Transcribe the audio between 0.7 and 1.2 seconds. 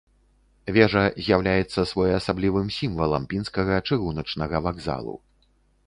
Вежа